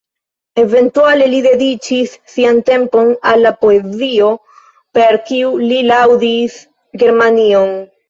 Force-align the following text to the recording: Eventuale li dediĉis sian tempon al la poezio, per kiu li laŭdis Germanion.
Eventuale 0.61 1.27
li 1.33 1.41
dediĉis 1.47 2.15
sian 2.37 2.63
tempon 2.71 3.13
al 3.33 3.45
la 3.49 3.53
poezio, 3.61 4.33
per 5.01 5.23
kiu 5.31 5.55
li 5.71 5.81
laŭdis 5.95 6.61
Germanion. 7.07 7.83